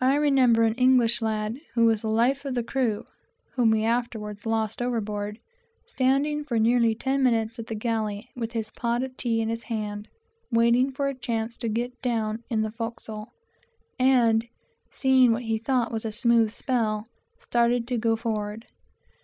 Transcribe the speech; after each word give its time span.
I 0.00 0.16
remember 0.16 0.64
an 0.64 0.74
English 0.74 1.22
lad 1.22 1.60
who 1.74 1.84
was 1.84 2.02
always 2.02 2.02
the 2.02 2.08
life 2.08 2.44
of 2.44 2.54
the 2.56 2.62
crew, 2.64 3.04
but 3.04 3.52
whom 3.52 3.70
we 3.70 3.84
afterwards 3.84 4.44
lost 4.44 4.82
overboard, 4.82 5.38
standing 5.86 6.42
for 6.42 6.58
nearly 6.58 6.92
ten 6.96 7.22
minutes 7.22 7.56
at 7.56 7.68
the 7.68 7.76
galley, 7.76 8.30
with 8.34 8.50
this 8.50 8.72
pot 8.72 9.04
of 9.04 9.16
tea 9.16 9.40
in 9.40 9.48
his 9.48 9.62
hand, 9.62 10.08
waiting 10.50 10.90
for 10.90 11.06
a 11.06 11.14
chance 11.14 11.56
to 11.58 11.68
get 11.68 12.02
down 12.02 12.42
into 12.50 12.64
the 12.68 12.72
forecastle; 12.76 13.28
and 13.96 14.48
seeing 14.90 15.30
what 15.30 15.44
he 15.44 15.56
thought 15.56 15.92
was 15.92 16.04
a 16.04 16.10
"smooth 16.10 16.50
spell," 16.50 17.06
started 17.38 17.86
to 17.86 17.96
go 17.96 18.16
forward. 18.16 18.66